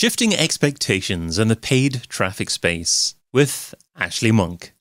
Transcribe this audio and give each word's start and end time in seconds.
Shifting 0.00 0.32
Expectations 0.32 1.40
in 1.40 1.48
the 1.48 1.56
Paid 1.56 2.02
Traffic 2.08 2.50
Space 2.50 3.16
with 3.32 3.74
Ashley 3.96 4.30
Monk. 4.30 4.72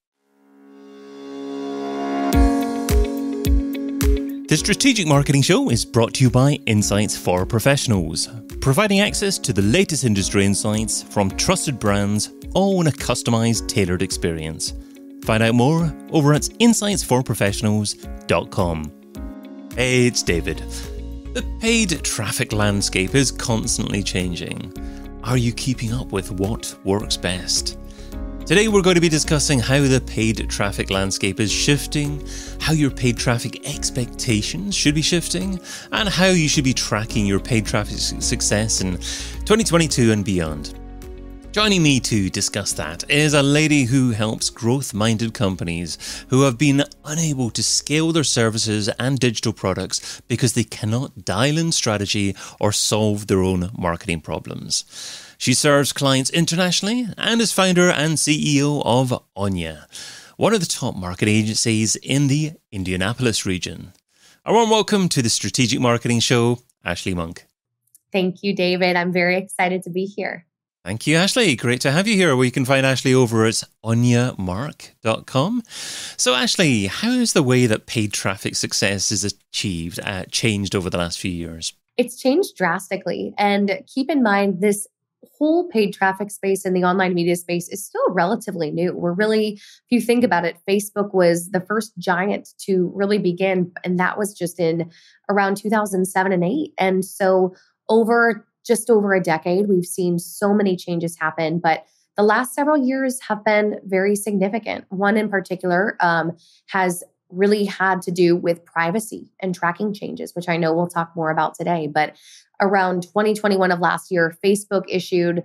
The 4.48 4.56
Strategic 4.56 5.08
Marketing 5.08 5.42
Show 5.42 5.72
is 5.72 5.86
brought 5.86 6.14
to 6.14 6.24
you 6.24 6.30
by 6.30 6.60
Insights 6.68 7.18
for 7.18 7.48
Professionals, 7.48 8.30
providing 8.62 9.00
access 9.00 9.40
to 9.40 9.54
the 9.54 9.64
latest 9.64 10.04
industry 10.04 10.46
insights 10.46 11.01
from 11.01 11.31
trusted 11.31 11.79
brands, 11.79 12.31
all 12.54 12.79
in 12.81 12.86
a 12.86 12.92
customized, 12.92 13.68
tailored 13.68 14.04
experience. 14.04 14.74
Find 15.24 15.42
out 15.42 15.56
more 15.56 15.92
over 16.12 16.36
at 16.36 16.44
insightsforprofessionals.com. 16.44 18.91
Hey, 19.76 20.05
it's 20.05 20.22
David. 20.22 20.59
The 21.34 21.41
paid 21.59 22.04
traffic 22.04 22.54
landscape 22.54 23.16
is 23.16 23.31
constantly 23.31 24.04
changing. 24.04 24.72
Are 25.27 25.35
you 25.35 25.52
keeping 25.52 25.91
up 25.91 26.13
with 26.13 26.31
what 26.31 26.73
works 26.85 27.17
best? 27.17 27.77
Today, 28.45 28.70
we're 28.70 28.81
going 28.81 28.95
to 28.95 29.02
be 29.02 29.09
discussing 29.09 29.59
how 29.59 29.81
the 29.81 29.99
paid 29.99 30.49
traffic 30.49 30.90
landscape 30.90 31.41
is 31.41 31.52
shifting, 31.52 32.26
how 32.62 32.72
your 32.72 32.90
paid 32.90 33.18
traffic 33.18 33.68
expectations 33.68 34.73
should 34.73 34.95
be 34.95 35.02
shifting, 35.02 35.59
and 35.91 36.08
how 36.08 36.27
you 36.27 36.48
should 36.48 36.63
be 36.63 36.73
tracking 36.73 37.26
your 37.26 37.41
paid 37.41 37.66
traffic 37.66 37.98
success 37.98 38.80
in 38.80 38.94
2022 38.94 40.13
and 40.13 40.23
beyond. 40.23 40.80
Joining 41.58 41.82
me 41.82 42.00
to 42.02 42.30
discuss 42.30 42.72
that 42.74 43.10
is 43.10 43.34
a 43.34 43.42
lady 43.42 43.86
who 43.86 44.12
helps 44.12 44.52
growth 44.52 44.94
minded 44.94 45.34
companies 45.34 45.98
who 46.30 46.44
have 46.44 46.56
been 46.56 46.84
unable 47.04 47.50
to 47.50 47.64
scale 47.64 48.12
their 48.12 48.24
services 48.24 48.90
and 49.00 49.18
digital 49.18 49.54
products 49.54 50.22
because 50.28 50.54
they 50.54 50.64
cannot 50.64 51.26
dial 51.26 51.58
in 51.58 51.72
strategy 51.72 52.36
or 52.60 52.72
solve 52.72 53.26
their 53.26 53.42
own 53.42 53.72
marketing 53.76 54.22
problems. 54.22 54.86
She 55.40 55.56
serves 55.56 55.94
clients 55.94 56.30
internationally 56.30 57.08
and 57.18 57.42
is 57.42 57.52
founder 57.52 57.90
and 57.90 58.18
CEO 58.18 58.84
of 58.86 59.24
Onya, 59.36 59.88
one 60.36 60.54
of 60.54 60.60
the 60.60 60.68
top 60.68 60.96
market 60.96 61.27
agencies 61.27 61.96
in 61.96 62.27
the 62.27 62.52
Indianapolis 62.71 63.48
region. 63.48 63.94
A 64.45 64.53
warm 64.53 64.69
welcome 64.69 65.09
to 65.09 65.23
the 65.23 65.30
Strategic 65.30 65.80
Marketing 65.80 66.19
Show, 66.19 66.59
Ashley 66.86 67.16
Monk. 67.16 67.47
Thank 68.11 68.44
you, 68.44 68.55
David. 68.55 68.95
I'm 68.95 69.11
very 69.11 69.38
excited 69.38 69.81
to 69.83 69.89
be 69.89 70.05
here. 70.05 70.46
Thank 70.88 71.05
you, 71.05 71.17
Ashley. 71.17 71.53
Great 71.57 71.81
to 71.81 71.91
have 71.91 72.07
you 72.07 72.16
here. 72.16 72.33
where 72.33 72.45
you 72.45 72.52
can 72.52 72.63
find 72.63 72.85
Ashley 72.85 73.13
over 73.13 73.43
at 73.43 73.61
onyamark.com. 73.83 75.63
So, 75.67 76.33
Ashley, 76.33 76.85
how 76.85 77.11
has 77.11 77.33
the 77.33 77.43
way 77.43 77.66
that 77.66 77.88
paid 77.88 78.13
traffic 78.13 78.55
success 78.55 79.11
is 79.11 79.25
achieved 79.25 79.99
uh, 80.02 80.23
changed 80.31 80.73
over 80.77 80.89
the 80.89 80.97
last 80.97 81.19
few 81.19 81.30
years? 81.30 81.73
It's 81.97 82.17
changed 82.17 82.55
drastically. 82.55 83.33
And 83.38 83.81
keep 83.85 84.09
in 84.09 84.23
mind, 84.23 84.61
this 84.61 84.88
whole 85.38 85.67
paid 85.67 85.93
traffic 85.93 86.31
space 86.31 86.65
in 86.65 86.71
the 86.71 86.85
online 86.85 87.13
media 87.13 87.35
space 87.35 87.67
is 87.67 87.85
still 87.85 88.09
relatively 88.11 88.71
new. 88.71 88.95
We're 88.95 89.11
really, 89.11 89.55
if 89.55 89.85
you 89.89 89.99
think 89.99 90.23
about 90.23 90.45
it, 90.45 90.55
Facebook 90.65 91.13
was 91.13 91.49
the 91.49 91.59
first 91.59 91.97
giant 91.97 92.53
to 92.59 92.93
really 92.95 93.17
begin, 93.17 93.73
and 93.83 93.99
that 93.99 94.17
was 94.17 94.33
just 94.33 94.58
in 94.58 94.89
around 95.27 95.58
2007 95.58 96.31
and 96.31 96.43
8. 96.45 96.73
And 96.80 97.03
so, 97.03 97.55
over 97.89 98.46
just 98.67 98.89
over 98.89 99.13
a 99.13 99.21
decade. 99.21 99.67
We've 99.67 99.85
seen 99.85 100.19
so 100.19 100.53
many 100.53 100.75
changes 100.75 101.17
happen, 101.17 101.59
but 101.59 101.85
the 102.17 102.23
last 102.23 102.53
several 102.53 102.77
years 102.77 103.19
have 103.27 103.45
been 103.45 103.79
very 103.85 104.15
significant. 104.15 104.85
One 104.89 105.17
in 105.17 105.29
particular 105.29 105.95
um, 105.99 106.35
has 106.67 107.03
really 107.29 107.65
had 107.65 108.01
to 108.01 108.11
do 108.11 108.35
with 108.35 108.65
privacy 108.65 109.31
and 109.39 109.53
tracking 109.53 109.93
changes, 109.93 110.33
which 110.33 110.49
I 110.49 110.57
know 110.57 110.73
we'll 110.73 110.87
talk 110.87 111.11
more 111.15 111.29
about 111.29 111.55
today. 111.55 111.87
But 111.87 112.15
around 112.59 113.03
2021 113.03 113.71
of 113.71 113.79
last 113.79 114.11
year, 114.11 114.35
Facebook 114.43 114.83
issued 114.89 115.43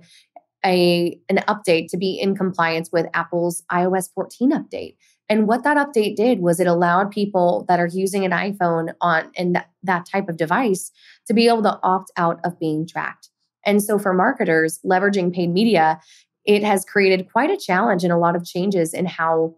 a 0.64 1.19
an 1.29 1.39
update 1.48 1.89
to 1.89 1.97
be 1.97 2.19
in 2.19 2.36
compliance 2.36 2.91
with 2.92 3.07
Apple's 3.14 3.62
iOS 3.70 4.09
14 4.14 4.53
update. 4.53 4.97
And 5.33 5.49
what 5.49 5.65
that 5.65 5.79
update 5.79 6.15
did 6.15 6.41
was 6.41 6.61
it 6.61 6.67
allowed 6.67 7.11
people 7.11 7.65
that 7.67 7.81
are 7.81 7.87
using 7.87 8.27
an 8.27 8.33
iPhone 8.33 8.93
on 9.01 9.33
and 9.35 9.55
that, 9.55 9.70
that 9.83 10.05
type 10.05 10.29
of 10.29 10.37
device 10.37 10.91
to 11.27 11.33
be 11.33 11.48
able 11.48 11.63
to 11.63 11.81
opt 11.83 12.13
out 12.19 12.39
of 12.45 12.61
being 12.61 12.87
tracked. 12.87 13.31
And 13.65 13.83
so 13.83 13.98
for 13.98 14.13
marketers 14.13 14.79
leveraging 14.85 15.33
paid 15.33 15.48
media, 15.48 15.98
it 16.45 16.63
has 16.63 16.85
created 16.85 17.33
quite 17.33 17.48
a 17.48 17.57
challenge 17.57 18.05
and 18.05 18.13
a 18.13 18.19
lot 18.19 18.37
of 18.37 18.45
changes 18.45 18.92
in 18.92 19.07
how 19.07 19.57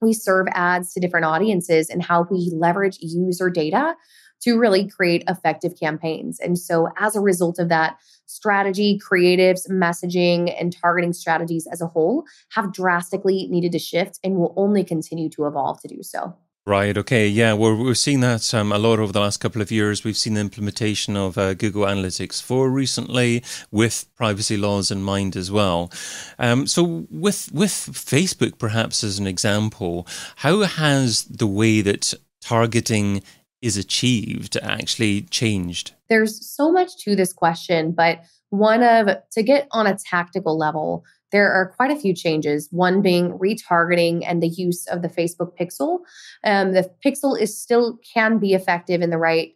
we 0.00 0.12
serve 0.12 0.46
ads 0.52 0.92
to 0.92 1.00
different 1.00 1.26
audiences 1.26 1.90
and 1.90 2.00
how 2.00 2.24
we 2.30 2.52
leverage 2.54 2.98
user 3.00 3.50
data 3.50 3.96
to 4.42 4.58
really 4.58 4.88
create 4.88 5.24
effective 5.28 5.78
campaigns. 5.78 6.38
And 6.40 6.58
so, 6.58 6.88
as 6.98 7.16
a 7.16 7.20
result 7.20 7.58
of 7.58 7.68
that, 7.68 7.98
strategy, 8.26 9.00
creatives, 9.00 9.68
messaging, 9.68 10.54
and 10.60 10.76
targeting 10.76 11.12
strategies 11.12 11.66
as 11.66 11.80
a 11.80 11.86
whole 11.86 12.24
have 12.50 12.72
drastically 12.72 13.48
needed 13.48 13.72
to 13.72 13.78
shift 13.78 14.18
and 14.22 14.36
will 14.36 14.54
only 14.56 14.84
continue 14.84 15.28
to 15.30 15.46
evolve 15.46 15.80
to 15.80 15.88
do 15.88 16.02
so. 16.02 16.36
Right. 16.68 16.98
Okay. 16.98 17.26
Yeah. 17.26 17.54
We're 17.54 17.74
we're 17.74 17.94
seeing 17.94 18.20
that 18.20 18.52
um, 18.52 18.72
a 18.72 18.78
lot 18.78 18.98
over 18.98 19.10
the 19.10 19.20
last 19.20 19.38
couple 19.38 19.62
of 19.62 19.70
years. 19.70 20.04
We've 20.04 20.18
seen 20.18 20.34
the 20.34 20.42
implementation 20.42 21.16
of 21.16 21.38
uh, 21.38 21.54
Google 21.54 21.84
Analytics 21.84 22.42
4 22.42 22.70
recently, 22.70 23.42
with 23.70 24.04
privacy 24.16 24.58
laws 24.58 24.90
in 24.90 25.02
mind 25.02 25.34
as 25.34 25.50
well. 25.50 25.90
Um, 26.38 26.66
so, 26.66 27.06
with 27.10 27.50
with 27.54 27.70
Facebook, 27.70 28.58
perhaps 28.58 29.02
as 29.02 29.18
an 29.18 29.26
example, 29.26 30.06
how 30.36 30.60
has 30.60 31.24
the 31.24 31.46
way 31.46 31.80
that 31.80 32.12
targeting 32.42 33.22
is 33.62 33.76
achieved 33.76 34.56
actually 34.62 35.22
changed? 35.22 35.92
There's 36.08 36.44
so 36.46 36.70
much 36.70 36.96
to 37.04 37.16
this 37.16 37.32
question, 37.32 37.92
but 37.92 38.20
one 38.50 38.82
of 38.82 39.08
to 39.32 39.42
get 39.42 39.68
on 39.72 39.86
a 39.86 39.96
tactical 39.96 40.56
level, 40.56 41.04
there 41.32 41.52
are 41.52 41.74
quite 41.76 41.90
a 41.90 41.96
few 41.96 42.14
changes. 42.14 42.68
One 42.70 43.02
being 43.02 43.38
retargeting 43.38 44.24
and 44.26 44.42
the 44.42 44.48
use 44.48 44.86
of 44.86 45.02
the 45.02 45.08
Facebook 45.08 45.52
Pixel. 45.58 46.00
Um, 46.44 46.72
the 46.72 46.90
Pixel 47.04 47.38
is 47.38 47.60
still 47.60 47.98
can 48.14 48.38
be 48.38 48.54
effective 48.54 49.02
in 49.02 49.10
the 49.10 49.18
right 49.18 49.54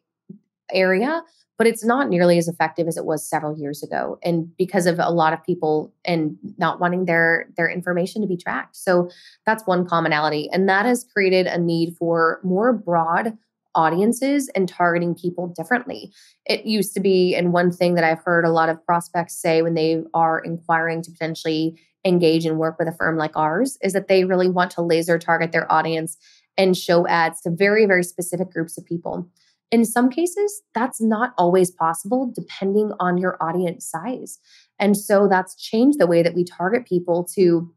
area, 0.71 1.23
but 1.63 1.67
it's 1.67 1.85
not 1.85 2.09
nearly 2.09 2.39
as 2.39 2.49
effective 2.49 2.89
as 2.89 2.97
it 2.97 3.05
was 3.05 3.27
several 3.27 3.57
years 3.57 3.83
ago 3.83 4.19
and 4.23 4.55
because 4.57 4.87
of 4.87 4.99
a 4.99 5.11
lot 5.11 5.33
of 5.33 5.45
people 5.45 5.93
and 6.05 6.37
not 6.59 6.81
wanting 6.81 7.05
their 7.05 7.47
their 7.57 7.71
information 7.71 8.21
to 8.21 8.27
be 8.27 8.37
tracked 8.37 8.75
so 8.75 9.09
that's 9.47 9.65
one 9.65 9.87
commonality 9.87 10.49
and 10.53 10.69
that 10.69 10.87
has 10.87 11.05
created 11.13 11.47
a 11.47 11.59
need 11.59 11.97
for 11.97 12.41
more 12.43 12.73
broad 12.73 13.39
audiences 13.75 14.49
and 14.55 14.69
targeting 14.69 15.15
people 15.15 15.53
differently. 15.57 16.13
It 16.47 16.65
used 16.65 16.95
to 16.95 17.01
be, 17.01 17.35
and 17.35 17.53
one 17.53 17.71
thing 17.71 17.95
that 17.95 18.05
I've 18.05 18.23
heard 18.25 18.45
a 18.45 18.51
lot 18.51 18.69
of 18.69 18.85
prospects 18.85 19.41
say 19.41 19.63
when 19.63 19.75
they 19.75 20.03
are 20.15 20.39
inquiring 20.39 21.03
to 21.03 21.11
potentially 21.11 21.81
engage 22.05 22.45
and 22.45 22.59
work 22.59 22.79
with 22.79 22.89
a 22.89 22.93
firm 22.93 23.17
like 23.17 23.37
ours 23.37 23.79
is 23.83 23.93
that 23.93 24.09
they 24.09 24.25
really 24.25 24.49
want 24.49 24.71
to 24.73 24.83
laser 24.83 25.19
target 25.19 25.53
their 25.53 25.71
audience 25.71 26.17
and 26.59 26.77
show 26.77 27.07
ads 27.07 27.41
to 27.43 27.51
very, 27.51 27.87
very 27.87 28.03
specific 28.03 28.51
groups 28.51 28.77
of 28.77 28.85
people. 28.85 29.29
In 29.71 29.87
some 29.87 30.11
cases, 30.11 30.63
that's 30.75 31.01
not 31.01 31.33
always 31.39 31.71
possible 31.71 32.31
depending 32.35 32.93
on 33.01 33.17
your 33.17 33.39
audience 33.41 33.87
size. 33.87 34.39
And 34.79 34.97
so 34.97 35.29
that's 35.29 35.55
changed 35.55 35.99
the 35.99 36.07
way 36.07 36.23
that 36.23 36.35
we 36.35 36.45
target 36.45 36.87
people 36.87 37.25
to 37.35 37.73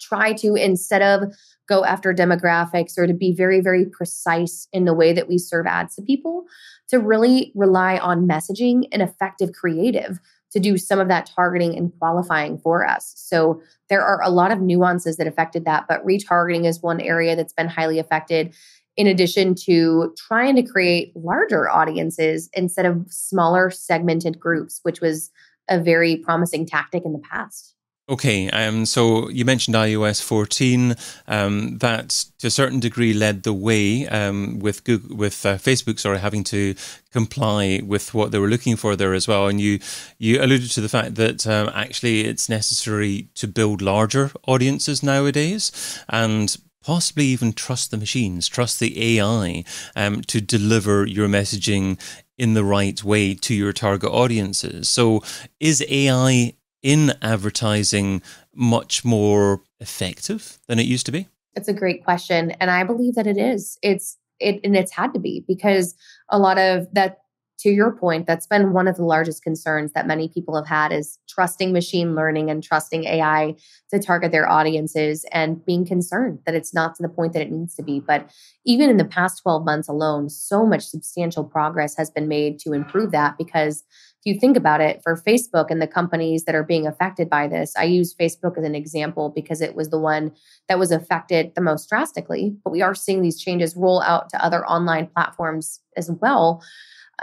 try 0.00 0.32
to, 0.34 0.54
instead 0.54 1.02
of 1.02 1.34
go 1.68 1.84
after 1.84 2.14
demographics 2.14 2.96
or 2.96 3.06
to 3.06 3.14
be 3.14 3.32
very, 3.32 3.60
very 3.60 3.84
precise 3.84 4.68
in 4.72 4.84
the 4.84 4.94
way 4.94 5.12
that 5.12 5.28
we 5.28 5.38
serve 5.38 5.66
ads 5.66 5.94
to 5.96 6.02
people, 6.02 6.44
to 6.88 6.98
really 6.98 7.52
rely 7.54 7.98
on 7.98 8.26
messaging 8.26 8.88
and 8.92 9.02
effective 9.02 9.52
creative 9.52 10.18
to 10.50 10.60
do 10.60 10.78
some 10.78 10.98
of 10.98 11.08
that 11.08 11.30
targeting 11.34 11.76
and 11.76 11.92
qualifying 11.98 12.58
for 12.58 12.86
us. 12.86 13.12
So 13.16 13.60
there 13.90 14.02
are 14.02 14.22
a 14.22 14.30
lot 14.30 14.50
of 14.50 14.62
nuances 14.62 15.18
that 15.18 15.26
affected 15.26 15.66
that, 15.66 15.84
but 15.88 16.04
retargeting 16.06 16.64
is 16.64 16.82
one 16.82 17.00
area 17.00 17.36
that's 17.36 17.52
been 17.52 17.68
highly 17.68 17.98
affected. 17.98 18.54
In 18.96 19.06
addition 19.06 19.54
to 19.66 20.14
trying 20.16 20.56
to 20.56 20.62
create 20.62 21.12
larger 21.14 21.68
audiences 21.70 22.48
instead 22.54 22.86
of 22.86 23.06
smaller 23.10 23.70
segmented 23.70 24.40
groups, 24.40 24.80
which 24.82 25.00
was 25.00 25.30
a 25.68 25.78
very 25.78 26.16
promising 26.16 26.66
tactic 26.66 27.04
in 27.04 27.12
the 27.12 27.18
past. 27.18 27.74
Okay, 28.10 28.48
um, 28.50 28.86
so 28.86 29.28
you 29.28 29.44
mentioned 29.44 29.76
iOS 29.76 30.22
14. 30.22 30.94
Um, 31.26 31.76
that, 31.78 32.24
to 32.38 32.46
a 32.46 32.50
certain 32.50 32.80
degree, 32.80 33.12
led 33.12 33.42
the 33.42 33.52
way 33.52 34.08
um, 34.08 34.60
with 34.60 34.82
Google, 34.84 35.14
with 35.14 35.44
uh, 35.44 35.56
Facebook, 35.56 35.98
sorry, 35.98 36.18
having 36.18 36.42
to 36.44 36.74
comply 37.12 37.82
with 37.84 38.14
what 38.14 38.30
they 38.30 38.38
were 38.38 38.48
looking 38.48 38.76
for 38.76 38.96
there 38.96 39.12
as 39.12 39.28
well. 39.28 39.46
And 39.46 39.60
you 39.60 39.78
you 40.16 40.42
alluded 40.42 40.70
to 40.70 40.80
the 40.80 40.88
fact 40.88 41.16
that 41.16 41.46
um, 41.46 41.70
actually 41.74 42.22
it's 42.22 42.48
necessary 42.48 43.28
to 43.34 43.46
build 43.46 43.82
larger 43.82 44.30
audiences 44.46 45.02
nowadays, 45.02 45.70
and 46.08 46.56
possibly 46.82 47.26
even 47.26 47.52
trust 47.52 47.90
the 47.90 47.98
machines, 47.98 48.48
trust 48.48 48.80
the 48.80 49.18
AI 49.18 49.64
um, 49.96 50.22
to 50.22 50.40
deliver 50.40 51.04
your 51.04 51.28
messaging 51.28 52.00
in 52.38 52.54
the 52.54 52.64
right 52.64 53.04
way 53.04 53.34
to 53.34 53.52
your 53.52 53.72
target 53.74 54.10
audiences. 54.10 54.88
So, 54.88 55.22
is 55.60 55.84
AI 55.90 56.54
in 56.82 57.12
advertising 57.22 58.22
much 58.54 59.04
more 59.04 59.62
effective 59.80 60.58
than 60.66 60.78
it 60.78 60.86
used 60.86 61.06
to 61.06 61.12
be? 61.12 61.28
It's 61.54 61.68
a 61.68 61.72
great 61.72 62.04
question. 62.04 62.52
And 62.52 62.70
I 62.70 62.84
believe 62.84 63.14
that 63.14 63.26
it 63.26 63.38
is. 63.38 63.78
It's 63.82 64.16
it 64.40 64.60
and 64.62 64.76
it's 64.76 64.92
had 64.92 65.12
to 65.14 65.20
be 65.20 65.44
because 65.48 65.94
a 66.28 66.38
lot 66.38 66.58
of 66.58 66.86
that 66.92 67.18
to 67.58 67.70
your 67.70 67.90
point, 67.90 68.26
that's 68.26 68.46
been 68.46 68.72
one 68.72 68.86
of 68.86 68.96
the 68.96 69.04
largest 69.04 69.42
concerns 69.42 69.92
that 69.92 70.06
many 70.06 70.28
people 70.28 70.54
have 70.54 70.66
had 70.66 70.92
is 70.92 71.18
trusting 71.28 71.72
machine 71.72 72.14
learning 72.14 72.50
and 72.50 72.62
trusting 72.62 73.04
AI 73.04 73.56
to 73.90 73.98
target 73.98 74.30
their 74.30 74.48
audiences 74.48 75.24
and 75.32 75.64
being 75.66 75.84
concerned 75.84 76.38
that 76.46 76.54
it's 76.54 76.72
not 76.72 76.94
to 76.94 77.02
the 77.02 77.08
point 77.08 77.32
that 77.32 77.42
it 77.42 77.50
needs 77.50 77.74
to 77.74 77.82
be. 77.82 77.98
But 77.98 78.30
even 78.64 78.88
in 78.88 78.96
the 78.96 79.04
past 79.04 79.42
12 79.42 79.64
months 79.64 79.88
alone, 79.88 80.28
so 80.28 80.64
much 80.64 80.86
substantial 80.86 81.42
progress 81.42 81.96
has 81.96 82.10
been 82.10 82.28
made 82.28 82.60
to 82.60 82.72
improve 82.72 83.10
that 83.10 83.36
because 83.36 83.82
if 84.24 84.34
you 84.34 84.40
think 84.40 84.56
about 84.56 84.80
it, 84.80 85.00
for 85.02 85.16
Facebook 85.16 85.70
and 85.70 85.80
the 85.80 85.86
companies 85.86 86.44
that 86.44 86.54
are 86.54 86.64
being 86.64 86.86
affected 86.86 87.30
by 87.30 87.46
this, 87.46 87.72
I 87.76 87.84
use 87.84 88.14
Facebook 88.14 88.58
as 88.58 88.64
an 88.64 88.74
example 88.74 89.32
because 89.34 89.60
it 89.60 89.74
was 89.74 89.90
the 89.90 89.98
one 89.98 90.32
that 90.68 90.78
was 90.78 90.90
affected 90.90 91.52
the 91.54 91.60
most 91.60 91.88
drastically. 91.88 92.56
But 92.64 92.70
we 92.70 92.82
are 92.82 92.94
seeing 92.94 93.22
these 93.22 93.40
changes 93.40 93.76
roll 93.76 94.02
out 94.02 94.28
to 94.30 94.44
other 94.44 94.66
online 94.66 95.06
platforms 95.06 95.80
as 95.96 96.10
well 96.10 96.62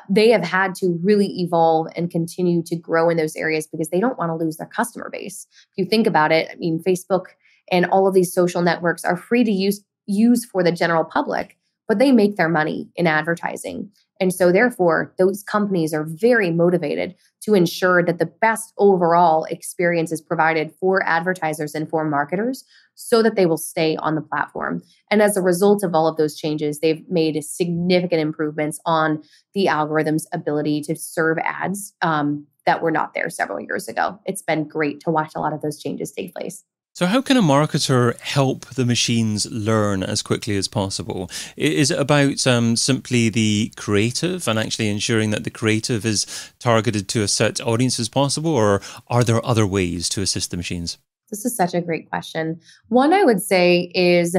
they 0.09 0.29
have 0.29 0.43
had 0.43 0.75
to 0.75 0.99
really 1.01 1.27
evolve 1.39 1.87
and 1.95 2.11
continue 2.11 2.61
to 2.63 2.75
grow 2.75 3.09
in 3.09 3.17
those 3.17 3.35
areas 3.35 3.67
because 3.67 3.89
they 3.89 3.99
don't 3.99 4.17
want 4.17 4.29
to 4.29 4.35
lose 4.35 4.57
their 4.57 4.67
customer 4.67 5.09
base. 5.09 5.47
If 5.71 5.77
you 5.77 5.85
think 5.85 6.07
about 6.07 6.31
it, 6.31 6.49
I 6.51 6.55
mean, 6.55 6.81
Facebook 6.85 7.25
and 7.71 7.85
all 7.87 8.07
of 8.07 8.13
these 8.13 8.33
social 8.33 8.61
networks 8.61 9.03
are 9.05 9.17
free 9.17 9.43
to 9.43 9.51
use 9.51 9.83
use 10.07 10.45
for 10.45 10.61
the 10.63 10.71
general 10.71 11.03
public, 11.03 11.57
but 11.87 11.99
they 11.99 12.11
make 12.11 12.35
their 12.35 12.49
money 12.49 12.89
in 12.95 13.07
advertising. 13.07 13.89
And 14.19 14.33
so, 14.33 14.51
therefore, 14.51 15.13
those 15.17 15.43
companies 15.43 15.93
are 15.93 16.05
very 16.05 16.49
motivated 16.49 17.15
to 17.41 17.53
ensure 17.53 18.01
that 18.03 18.17
the 18.17 18.25
best 18.25 18.73
overall 18.77 19.43
experience 19.45 20.11
is 20.11 20.21
provided 20.21 20.73
for 20.79 21.05
advertisers 21.05 21.75
and 21.75 21.89
for 21.89 22.05
marketers 22.05 22.63
so 22.95 23.21
that 23.21 23.35
they 23.35 23.45
will 23.45 23.57
stay 23.57 23.97
on 23.97 24.15
the 24.15 24.21
platform. 24.21 24.81
And 25.11 25.21
as 25.21 25.35
a 25.35 25.41
result 25.41 25.83
of 25.83 25.93
all 25.93 26.07
of 26.07 26.15
those 26.15 26.37
changes, 26.37 26.79
they've 26.79 27.03
made 27.09 27.43
significant 27.43 28.21
improvements 28.21 28.79
on 28.85 29.21
the 29.53 29.67
algorithm's 29.67 30.27
ability 30.31 30.81
to 30.83 30.95
serve 30.95 31.37
ads 31.39 31.93
um, 32.01 32.47
that 32.65 32.81
were 32.81 32.91
not 32.91 33.13
there 33.13 33.29
several 33.29 33.59
years 33.59 33.87
ago. 33.87 34.17
It's 34.25 34.41
been 34.41 34.65
great 34.67 35.01
to 35.01 35.11
watch 35.11 35.33
a 35.35 35.39
lot 35.39 35.53
of 35.53 35.61
those 35.61 35.81
changes 35.81 36.13
take 36.13 36.33
place. 36.33 36.63
So, 36.95 37.07
how 37.07 37.21
can 37.21 37.35
a 37.35 37.41
marketer 37.41 38.17
help 38.21 38.67
the 38.67 38.85
machines 38.85 39.45
learn 39.51 40.01
as 40.01 40.21
quickly 40.21 40.55
as 40.55 40.69
possible? 40.69 41.29
Is 41.57 41.91
it 41.91 41.99
about 41.99 42.47
um, 42.47 42.77
simply 42.77 43.27
the 43.27 43.73
creative 43.75 44.47
and 44.47 44.57
actually 44.57 44.87
ensuring 44.87 45.31
that 45.31 45.43
the 45.43 45.49
creative 45.49 46.05
is 46.05 46.25
targeted 46.57 47.09
to 47.09 47.21
a 47.21 47.27
set 47.27 47.59
audience 47.59 47.99
as 47.99 48.07
possible, 48.07 48.55
or 48.55 48.81
are 49.09 49.25
there 49.25 49.45
other 49.45 49.67
ways 49.67 50.07
to 50.07 50.21
assist 50.21 50.51
the 50.51 50.57
machines? 50.57 50.97
This 51.29 51.43
is 51.43 51.53
such 51.53 51.73
a 51.73 51.81
great 51.81 52.09
question. 52.09 52.61
One 52.87 53.11
I 53.11 53.25
would 53.25 53.41
say 53.41 53.91
is 53.93 54.37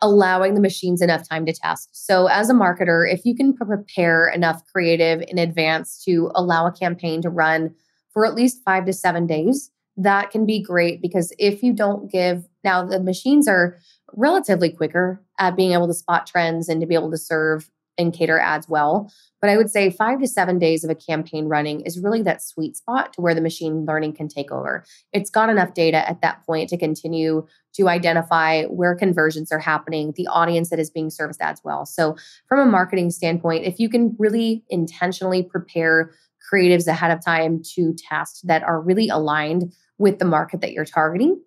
allowing 0.00 0.54
the 0.54 0.60
machines 0.60 1.02
enough 1.02 1.28
time 1.28 1.46
to 1.46 1.52
test. 1.52 1.90
So, 1.92 2.26
as 2.26 2.50
a 2.50 2.54
marketer, 2.54 3.08
if 3.08 3.24
you 3.24 3.36
can 3.36 3.54
prepare 3.54 4.26
enough 4.26 4.60
creative 4.72 5.22
in 5.28 5.38
advance 5.38 6.02
to 6.06 6.32
allow 6.34 6.66
a 6.66 6.72
campaign 6.72 7.22
to 7.22 7.30
run 7.30 7.76
for 8.12 8.26
at 8.26 8.34
least 8.34 8.60
five 8.64 8.86
to 8.86 8.92
seven 8.92 9.28
days, 9.28 9.70
that 9.96 10.30
can 10.30 10.46
be 10.46 10.62
great 10.62 11.02
because 11.02 11.32
if 11.38 11.62
you 11.62 11.72
don't 11.72 12.10
give 12.10 12.44
now 12.64 12.84
the 12.84 13.02
machines 13.02 13.46
are 13.46 13.78
relatively 14.14 14.70
quicker 14.70 15.22
at 15.38 15.56
being 15.56 15.72
able 15.72 15.86
to 15.86 15.94
spot 15.94 16.26
trends 16.26 16.68
and 16.68 16.80
to 16.80 16.86
be 16.86 16.94
able 16.94 17.10
to 17.10 17.18
serve 17.18 17.68
and 17.98 18.12
cater 18.12 18.38
ads 18.38 18.68
well. 18.68 19.12
But 19.40 19.50
I 19.50 19.56
would 19.56 19.70
say 19.70 19.90
five 19.90 20.20
to 20.20 20.28
seven 20.28 20.58
days 20.58 20.84
of 20.84 20.90
a 20.90 20.94
campaign 20.94 21.46
running 21.46 21.80
is 21.82 22.00
really 22.00 22.22
that 22.22 22.42
sweet 22.42 22.76
spot 22.76 23.12
to 23.14 23.20
where 23.20 23.34
the 23.34 23.40
machine 23.40 23.84
learning 23.84 24.14
can 24.14 24.28
take 24.28 24.50
over. 24.50 24.84
It's 25.12 25.30
got 25.30 25.50
enough 25.50 25.74
data 25.74 26.08
at 26.08 26.20
that 26.22 26.44
point 26.46 26.68
to 26.70 26.78
continue 26.78 27.46
to 27.74 27.88
identify 27.88 28.64
where 28.64 28.94
conversions 28.94 29.50
are 29.50 29.58
happening, 29.58 30.12
the 30.16 30.26
audience 30.28 30.70
that 30.70 30.78
is 30.78 30.90
being 30.90 31.10
serviced 31.10 31.40
ads 31.40 31.62
well. 31.64 31.84
So, 31.86 32.16
from 32.48 32.60
a 32.60 32.70
marketing 32.70 33.10
standpoint, 33.10 33.64
if 33.64 33.78
you 33.78 33.88
can 33.88 34.14
really 34.18 34.62
intentionally 34.68 35.42
prepare 35.42 36.12
creatives 36.52 36.86
ahead 36.86 37.10
of 37.10 37.24
time 37.24 37.62
to 37.74 37.94
test 37.94 38.46
that 38.46 38.62
are 38.62 38.80
really 38.80 39.08
aligned 39.08 39.72
with 39.98 40.18
the 40.18 40.24
market 40.24 40.60
that 40.60 40.72
you're 40.72 40.84
targeting. 40.84 41.40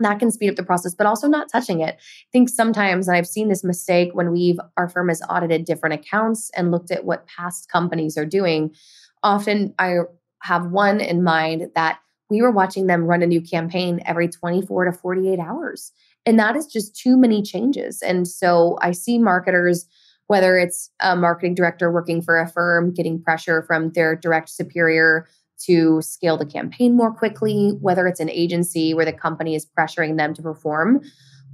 That 0.00 0.18
can 0.18 0.30
speed 0.30 0.50
up 0.50 0.56
the 0.56 0.64
process 0.64 0.94
but 0.94 1.06
also 1.06 1.28
not 1.28 1.48
touching 1.50 1.80
it. 1.80 1.94
I 1.94 2.30
think 2.32 2.48
sometimes 2.48 3.06
and 3.06 3.16
i've 3.16 3.26
seen 3.26 3.48
this 3.48 3.64
mistake 3.64 4.10
when 4.12 4.32
we've 4.32 4.58
our 4.76 4.88
firm 4.88 5.08
has 5.08 5.22
audited 5.28 5.64
different 5.64 5.94
accounts 5.94 6.50
and 6.56 6.70
looked 6.70 6.90
at 6.90 7.04
what 7.04 7.26
past 7.26 7.70
companies 7.70 8.18
are 8.18 8.26
doing 8.26 8.74
often 9.22 9.72
i 9.78 9.98
have 10.42 10.66
one 10.66 11.00
in 11.00 11.22
mind 11.22 11.70
that 11.74 12.00
we 12.28 12.42
were 12.42 12.50
watching 12.50 12.86
them 12.86 13.04
run 13.04 13.22
a 13.22 13.26
new 13.26 13.40
campaign 13.40 14.00
every 14.04 14.28
24 14.28 14.86
to 14.86 14.92
48 14.92 15.38
hours 15.38 15.92
and 16.26 16.38
that 16.38 16.56
is 16.56 16.66
just 16.66 16.96
too 16.96 17.16
many 17.16 17.42
changes. 17.42 18.02
And 18.02 18.26
so 18.26 18.78
i 18.80 18.92
see 18.92 19.18
marketers 19.18 19.86
whether 20.26 20.58
it's 20.58 20.90
a 21.00 21.16
marketing 21.16 21.54
director 21.54 21.92
working 21.92 22.22
for 22.22 22.38
a 22.38 22.48
firm 22.48 22.92
getting 22.92 23.22
pressure 23.22 23.62
from 23.62 23.90
their 23.92 24.16
direct 24.16 24.48
superior 24.48 25.26
to 25.58 26.02
scale 26.02 26.36
the 26.36 26.46
campaign 26.46 26.96
more 26.96 27.12
quickly, 27.12 27.76
whether 27.80 28.06
it's 28.06 28.20
an 28.20 28.30
agency 28.30 28.92
where 28.94 29.04
the 29.04 29.12
company 29.12 29.54
is 29.54 29.66
pressuring 29.78 30.16
them 30.16 30.34
to 30.34 30.42
perform, 30.42 31.00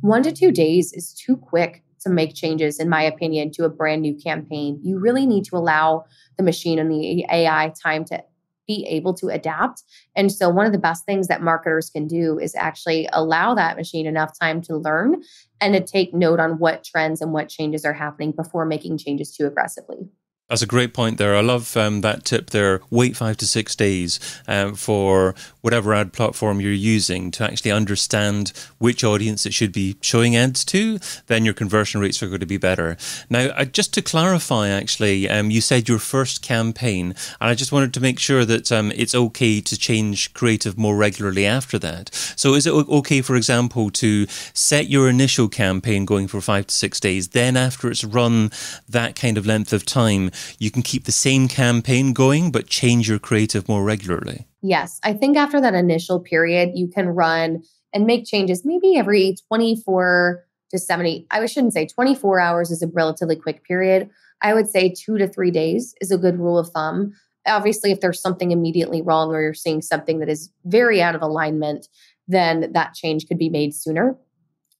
one 0.01 0.23
to 0.23 0.33
two 0.33 0.51
days 0.51 0.93
is 0.93 1.13
too 1.13 1.37
quick 1.37 1.83
to 2.01 2.09
make 2.09 2.35
changes, 2.35 2.79
in 2.81 2.89
my 2.89 3.03
opinion, 3.03 3.51
to 3.53 3.65
a 3.65 3.69
brand 3.69 4.01
new 4.03 4.15
campaign. 4.15 4.81
You 4.83 4.99
really 4.99 5.27
need 5.27 5.45
to 5.47 5.57
allow 5.57 6.07
the 6.39 6.43
machine 6.43 6.79
and 6.79 6.91
the 6.91 7.27
AI 7.31 7.73
time 7.81 8.05
to 8.07 8.25
be 8.71 8.87
able 8.87 9.15
to 9.15 9.29
adapt. 9.29 9.83
And 10.15 10.31
so, 10.31 10.49
one 10.49 10.67
of 10.67 10.73
the 10.73 10.79
best 10.79 11.05
things 11.05 11.27
that 11.27 11.43
marketers 11.43 11.91
can 11.91 12.07
do 12.07 12.39
is 12.39 12.55
actually 12.55 13.09
allow 13.13 13.55
that 13.55 13.77
machine 13.77 14.07
enough 14.07 14.39
time 14.39 14.63
to 14.63 14.77
learn 14.77 15.23
and 15.61 15.75
to 15.75 15.81
take 15.81 16.15
note 16.15 16.39
on 16.39 16.59
what 16.59 16.85
trends 16.85 17.21
and 17.21 17.33
what 17.33 17.49
changes 17.49 17.85
are 17.85 17.93
happening 17.93 18.31
before 18.31 18.65
making 18.65 18.99
changes 18.99 19.37
too 19.37 19.47
aggressively. 19.47 20.09
That's 20.50 20.62
a 20.62 20.67
great 20.67 20.93
point 20.93 21.19
there. 21.19 21.37
I 21.37 21.43
love 21.43 21.76
um, 21.76 22.00
that 22.00 22.25
tip 22.25 22.50
there. 22.50 22.81
Wait 22.91 23.17
five 23.17 23.37
to 23.37 23.47
six 23.47 23.76
days 23.76 24.19
um, 24.49 24.75
for 24.75 25.37
whatever 25.61 25.94
ad 25.94 26.12
platform 26.12 26.61
you're 26.61 26.73
using 26.73 27.31
to 27.31 27.44
actually 27.44 27.70
understand 27.70 28.52
which 28.79 29.05
audience 29.05 29.47
it 29.47 29.55
should 29.55 29.70
be 29.70 29.97
showing 30.00 30.35
ads 30.35 30.64
to. 30.64 30.99
Then 31.29 31.44
your 31.44 31.55
conversion 31.55 32.00
rates 32.00 32.20
are 32.20 32.26
going 32.26 32.41
to 32.41 32.47
be 32.47 32.56
better. 32.56 32.97
Now, 33.29 33.50
uh, 33.50 33.64
just 33.64 33.94
to 33.94 34.02
clarify, 34.02 34.69
actually, 34.69 35.29
um, 35.29 35.52
you 35.52 35.61
said 35.61 35.88
your 35.88 36.00
first 36.00 36.43
campaign, 36.43 37.14
and 37.41 37.50
I 37.50 37.55
just 37.55 37.70
wanted 37.70 37.94
to 37.94 38.00
make 38.00 38.19
sure 38.19 38.44
that 38.44 38.73
um, 38.73 38.91
it's 38.97 39.14
okay 39.14 39.61
to 39.61 39.79
change 39.79 40.35
creative 40.35 40.76
more 40.76 40.97
regularly 40.97 41.47
after 41.47 41.79
that. 41.79 42.12
So, 42.35 42.55
is 42.55 42.67
it 42.67 42.73
okay, 42.73 43.23
for 43.23 43.37
example, 43.37 43.91
to 43.91 44.26
set 44.52 44.91
your 44.91 45.08
initial 45.08 45.49
campaign 45.49 46.05
going 46.05 46.26
for 46.26 46.41
five 46.41 46.67
to 46.67 46.75
six 46.75 46.99
days, 46.99 47.29
then 47.29 47.56
after 47.56 47.88
it's 47.88 48.02
run 48.02 48.50
that 48.88 49.14
kind 49.14 49.38
of 49.38 49.47
length 49.47 49.73
of 49.73 49.87
time, 49.87 50.32
you 50.59 50.71
can 50.71 50.83
keep 50.83 51.05
the 51.05 51.13
same 51.13 51.49
campaign 51.49 52.13
going, 52.13 52.51
but 52.51 52.67
change 52.67 53.09
your 53.09 53.19
creative 53.19 53.69
more 53.69 53.85
regularly. 53.85 54.47
Yes. 54.63 55.01
I 55.03 55.13
think 55.13 55.37
after 55.37 55.61
that 55.61 55.75
initial 55.75 56.21
period, 56.21 56.73
you 56.75 56.89
can 56.89 57.09
run 57.09 57.62
and 57.93 58.07
make 58.07 58.26
changes 58.26 58.64
maybe 58.64 58.97
every 58.97 59.37
24 59.49 60.45
to 60.71 60.79
70. 60.79 61.26
I 61.31 61.45
shouldn't 61.47 61.73
say 61.73 61.87
24 61.87 62.41
hours 62.41 62.71
is 62.71 62.83
a 62.83 62.88
relatively 62.88 63.37
quick 63.37 63.64
period. 63.64 64.11
I 64.43 64.55
would 64.55 64.69
say 64.69 64.93
two 64.93 65.19
to 65.19 65.29
three 65.29 65.50
days 65.50 65.95
is 66.00 66.11
a 66.11 66.19
good 66.19 66.38
rule 66.38 66.59
of 66.59 66.69
thumb. 66.71 67.12
Obviously, 67.47 67.91
if 67.91 68.00
there's 68.00 68.21
something 68.21 68.50
immediately 68.50 69.03
wrong 69.03 69.31
or 69.31 69.43
you're 69.43 69.55
seeing 69.55 69.83
something 69.83 70.21
that 70.21 70.29
is 70.29 70.50
very 70.64 71.03
out 71.03 71.14
of 71.14 71.23
alignment, 71.23 71.88
then 72.29 72.73
that 72.73 72.95
change 72.95 73.26
could 73.26 73.38
be 73.38 73.49
made 73.49 73.75
sooner. 73.75 74.17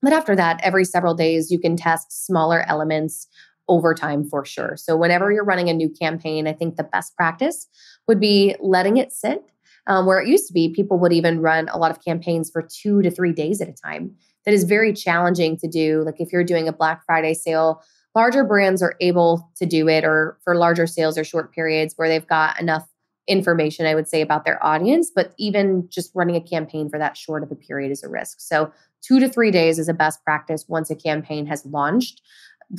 But 0.03 0.13
after 0.13 0.35
that, 0.37 0.61
every 0.63 0.85
several 0.85 1.15
days, 1.15 1.51
you 1.51 1.59
can 1.59 1.77
test 1.77 2.25
smaller 2.25 2.65
elements 2.67 3.27
over 3.71 3.95
time 3.95 4.29
for 4.29 4.45
sure. 4.45 4.77
So, 4.77 4.97
whenever 4.97 5.33
you're 5.33 5.45
running 5.45 5.71
a 5.71 5.73
new 5.73 5.89
campaign, 5.89 6.47
I 6.47 6.53
think 6.53 6.77
the 6.77 6.85
best 6.85 7.17
practice 7.17 7.67
would 8.07 8.21
be 8.21 8.57
letting 8.61 8.99
it 8.99 9.13
sit. 9.13 9.43
Um, 9.87 10.05
where 10.05 10.21
it 10.21 10.29
used 10.29 10.47
to 10.49 10.53
be, 10.53 10.69
people 10.69 10.99
would 10.99 11.13
even 11.13 11.41
run 11.41 11.69
a 11.69 11.79
lot 11.79 11.91
of 11.91 12.05
campaigns 12.05 12.51
for 12.51 12.61
two 12.63 13.01
to 13.01 13.11
three 13.11 13.33
days 13.33 13.63
at 13.63 13.69
a 13.69 13.73
time. 13.73 14.15
That 14.45 14.53
is 14.53 14.65
very 14.65 14.93
challenging 14.93 15.57
to 15.57 15.69
do. 15.69 16.03
Like 16.05 16.21
if 16.21 16.33
you're 16.33 16.45
doing 16.45 16.69
a 16.69 16.73
Black 16.73 17.03
Friday 17.07 17.33
sale, 17.33 17.83
larger 18.15 18.45
brands 18.45 18.83
are 18.83 18.95
able 19.01 19.51
to 19.57 19.65
do 19.65 19.89
it, 19.89 20.05
or 20.05 20.39
for 20.45 20.55
larger 20.55 20.87
sales 20.87 21.17
or 21.17 21.25
short 21.25 21.55
periods 21.55 21.95
where 21.97 22.09
they've 22.09 22.27
got 22.27 22.61
enough 22.61 22.87
information, 23.27 23.87
I 23.87 23.95
would 23.95 24.09
say, 24.09 24.21
about 24.21 24.45
their 24.45 24.65
audience. 24.65 25.11
But 25.15 25.33
even 25.39 25.89
just 25.89 26.11
running 26.15 26.37
a 26.37 26.41
campaign 26.41 26.91
for 26.91 26.99
that 26.99 27.17
short 27.17 27.43
of 27.43 27.51
a 27.51 27.57
period 27.57 27.91
is 27.91 28.03
a 28.03 28.09
risk. 28.09 28.41
So, 28.41 28.73
two 29.03 29.19
to 29.21 29.29
three 29.29 29.51
days 29.51 29.79
is 29.79 29.89
a 29.89 29.95
best 29.95 30.23
practice 30.25 30.67
once 30.69 30.91
a 30.91 30.97
campaign 30.97 31.47
has 31.47 31.65
launched 31.65 32.21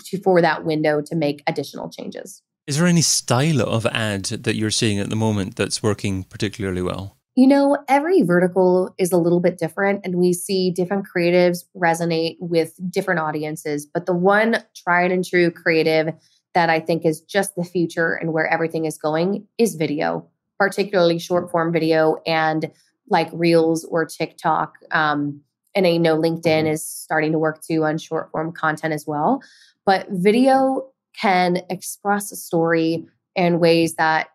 to, 0.05 0.21
for 0.21 0.41
that 0.41 0.63
window 0.65 1.01
to 1.01 1.15
make 1.15 1.43
additional 1.47 1.89
changes. 1.89 2.41
Is 2.67 2.77
there 2.77 2.87
any 2.87 3.01
style 3.01 3.61
of 3.61 3.85
ad 3.87 4.25
that 4.25 4.55
you're 4.55 4.71
seeing 4.71 4.99
at 4.99 5.09
the 5.09 5.15
moment 5.15 5.55
that's 5.55 5.81
working 5.81 6.23
particularly 6.23 6.81
well? 6.81 7.17
You 7.35 7.47
know, 7.47 7.77
every 7.87 8.21
vertical 8.23 8.93
is 8.97 9.11
a 9.11 9.17
little 9.17 9.39
bit 9.39 9.57
different, 9.57 10.01
and 10.03 10.15
we 10.15 10.33
see 10.33 10.69
different 10.69 11.05
creatives 11.07 11.63
resonate 11.75 12.35
with 12.39 12.73
different 12.91 13.21
audiences. 13.21 13.85
But 13.85 14.05
the 14.05 14.13
one 14.13 14.63
tried 14.75 15.11
and 15.11 15.25
true 15.25 15.49
creative 15.49 16.13
that 16.53 16.69
I 16.69 16.81
think 16.81 17.05
is 17.05 17.21
just 17.21 17.55
the 17.55 17.63
future 17.63 18.13
and 18.13 18.33
where 18.33 18.47
everything 18.47 18.85
is 18.85 18.97
going 18.97 19.47
is 19.57 19.75
video, 19.75 20.27
particularly 20.59 21.19
short 21.19 21.49
form 21.49 21.71
video 21.71 22.17
and 22.25 22.69
like 23.09 23.29
Reels 23.31 23.85
or 23.85 24.05
TikTok. 24.05 24.75
Um, 24.91 25.41
and 25.73 25.87
I 25.87 25.97
know 25.97 26.17
LinkedIn 26.17 26.69
is 26.69 26.85
starting 26.85 27.31
to 27.31 27.39
work 27.39 27.61
too 27.63 27.85
on 27.85 27.97
short 27.97 28.29
form 28.31 28.51
content 28.51 28.93
as 28.93 29.07
well. 29.07 29.41
But 29.85 30.07
video 30.09 30.89
can 31.19 31.61
express 31.69 32.31
a 32.31 32.35
story 32.35 33.07
in 33.35 33.59
ways 33.59 33.95
that 33.95 34.29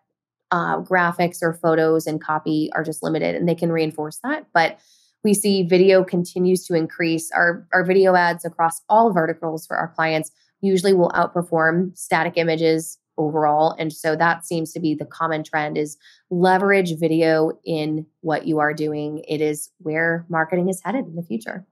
uh, 0.51 0.81
graphics 0.81 1.39
or 1.41 1.53
photos 1.53 2.07
and 2.07 2.21
copy 2.21 2.69
are 2.73 2.83
just 2.83 3.03
limited 3.03 3.35
and 3.35 3.47
they 3.47 3.55
can 3.55 3.71
reinforce 3.71 4.19
that. 4.23 4.45
But 4.53 4.79
we 5.23 5.33
see 5.33 5.63
video 5.63 6.03
continues 6.03 6.65
to 6.67 6.73
increase. 6.73 7.31
Our, 7.31 7.67
our 7.73 7.83
video 7.83 8.15
ads 8.15 8.45
across 8.45 8.81
all 8.87 9.11
verticals 9.11 9.65
for 9.65 9.75
our 9.75 9.89
clients 9.89 10.31
usually 10.61 10.93
will 10.93 11.09
outperform 11.09 11.97
static 11.97 12.33
images 12.37 12.97
overall 13.17 13.75
and 13.79 13.91
so 13.91 14.15
that 14.15 14.45
seems 14.45 14.71
to 14.71 14.79
be 14.79 14.93
the 14.93 15.05
common 15.05 15.43
trend 15.43 15.77
is 15.77 15.97
leverage 16.29 16.97
video 16.99 17.51
in 17.65 18.05
what 18.21 18.45
you 18.45 18.59
are 18.59 18.73
doing 18.73 19.23
it 19.27 19.41
is 19.41 19.71
where 19.79 20.25
marketing 20.29 20.69
is 20.69 20.81
headed 20.83 21.05
in 21.05 21.15
the 21.15 21.23
future 21.23 21.65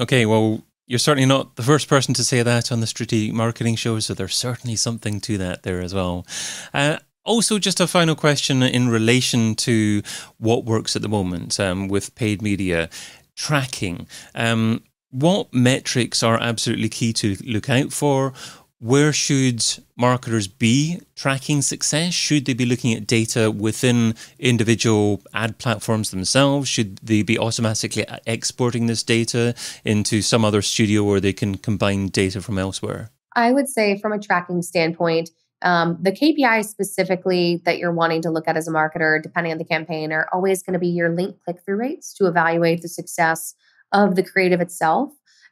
okay 0.00 0.24
well 0.24 0.62
you're 0.88 0.98
certainly 0.98 1.26
not 1.26 1.54
the 1.54 1.62
first 1.62 1.88
person 1.88 2.12
to 2.14 2.24
say 2.24 2.42
that 2.42 2.72
on 2.72 2.80
the 2.80 2.86
strategic 2.86 3.32
marketing 3.32 3.76
show 3.76 4.00
so 4.00 4.14
there's 4.14 4.34
certainly 4.34 4.74
something 4.74 5.20
to 5.20 5.38
that 5.38 5.62
there 5.62 5.80
as 5.80 5.94
well 5.94 6.26
uh, 6.74 6.98
also, 7.28 7.58
just 7.58 7.78
a 7.78 7.86
final 7.86 8.14
question 8.14 8.62
in 8.62 8.88
relation 8.88 9.54
to 9.56 10.02
what 10.38 10.64
works 10.64 10.96
at 10.96 11.02
the 11.02 11.10
moment 11.10 11.60
um, 11.60 11.86
with 11.86 12.14
paid 12.14 12.40
media 12.40 12.88
tracking. 13.36 14.06
Um, 14.34 14.82
what 15.10 15.52
metrics 15.52 16.22
are 16.22 16.40
absolutely 16.40 16.88
key 16.88 17.12
to 17.14 17.36
look 17.44 17.68
out 17.68 17.92
for? 17.92 18.32
Where 18.80 19.12
should 19.12 19.64
marketers 19.96 20.46
be 20.46 21.00
tracking 21.16 21.62
success? 21.62 22.14
Should 22.14 22.44
they 22.44 22.54
be 22.54 22.64
looking 22.64 22.94
at 22.94 23.08
data 23.08 23.50
within 23.50 24.14
individual 24.38 25.20
ad 25.34 25.58
platforms 25.58 26.12
themselves? 26.12 26.68
Should 26.68 26.98
they 26.98 27.22
be 27.22 27.36
automatically 27.36 28.06
exporting 28.24 28.86
this 28.86 29.02
data 29.02 29.56
into 29.84 30.22
some 30.22 30.44
other 30.44 30.62
studio 30.62 31.02
where 31.02 31.18
they 31.18 31.32
can 31.32 31.56
combine 31.56 32.06
data 32.06 32.40
from 32.40 32.56
elsewhere? 32.56 33.10
I 33.34 33.50
would 33.50 33.68
say, 33.68 33.98
from 33.98 34.12
a 34.12 34.18
tracking 34.18 34.62
standpoint, 34.62 35.30
um, 35.62 35.98
the 36.00 36.12
KPIs 36.12 36.66
specifically 36.66 37.60
that 37.64 37.78
you're 37.78 37.92
wanting 37.92 38.22
to 38.22 38.30
look 38.30 38.46
at 38.46 38.56
as 38.56 38.68
a 38.68 38.70
marketer, 38.70 39.20
depending 39.20 39.50
on 39.50 39.58
the 39.58 39.64
campaign, 39.64 40.12
are 40.12 40.28
always 40.32 40.62
going 40.62 40.74
to 40.74 40.78
be 40.78 40.88
your 40.88 41.08
link 41.08 41.36
click 41.44 41.56
through 41.64 41.78
rates 41.78 42.14
to 42.14 42.28
evaluate 42.28 42.82
the 42.82 42.88
success 42.88 43.56
of 43.92 44.14
the 44.14 44.22
creative 44.22 44.60
itself 44.60 45.10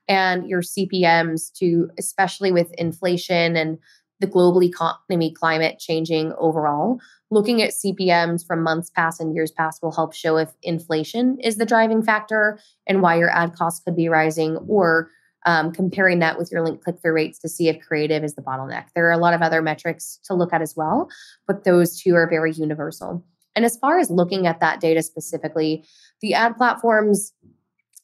and 0.09 0.49
your 0.49 0.63
CPMs 0.63 1.53
to, 1.55 1.91
especially 1.99 2.53
with 2.53 2.73
inflation 2.75 3.57
and 3.57 3.79
the 4.21 4.27
global 4.27 4.63
economy 4.63 5.31
climate 5.33 5.79
changing 5.79 6.33
overall. 6.39 6.99
Looking 7.31 7.61
at 7.63 7.73
CPMs 7.73 8.47
from 8.47 8.63
months 8.63 8.91
past 8.91 9.21
and 9.21 9.35
years 9.35 9.51
past 9.51 9.83
will 9.83 9.93
help 9.93 10.15
show 10.15 10.37
if 10.37 10.53
inflation 10.63 11.39
is 11.41 11.57
the 11.57 11.67
driving 11.67 12.03
factor 12.03 12.59
and 12.87 13.03
why 13.03 13.19
your 13.19 13.31
ad 13.31 13.55
costs 13.55 13.83
could 13.85 13.97
be 13.97 14.09
rising, 14.09 14.57
or 14.69 15.11
um, 15.45 15.73
comparing 15.73 16.19
that 16.21 16.39
with 16.39 16.51
your 16.51 16.63
link 16.63 16.83
click 16.83 16.97
through 17.01 17.13
rates 17.13 17.39
to 17.41 17.49
see 17.49 17.69
if 17.69 17.81
creative 17.81 18.25
is 18.25 18.35
the 18.35 18.43
bottleneck. 18.43 18.87
There 18.95 19.07
are 19.09 19.13
a 19.13 19.19
lot 19.19 19.35
of 19.35 19.43
other 19.43 19.61
metrics 19.61 20.19
to 20.25 20.35
look 20.35 20.53
at 20.53 20.63
as 20.63 20.75
well, 20.77 21.09
but 21.47 21.65
those 21.65 22.01
two 22.01 22.15
are 22.15 22.29
very 22.29 22.53
universal. 22.53 23.25
And 23.55 23.65
as 23.65 23.77
far 23.77 23.99
as 23.99 24.11
looking 24.11 24.47
at 24.47 24.61
that 24.61 24.81
data 24.81 25.03
specifically, 25.03 25.85
the 26.21 26.35
ad 26.35 26.57
platforms 26.57 27.33